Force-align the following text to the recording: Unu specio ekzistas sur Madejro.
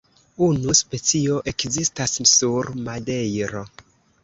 Unu 0.45 0.73
specio 0.79 1.37
ekzistas 1.51 2.17
sur 2.33 2.73
Madejro. 2.91 3.65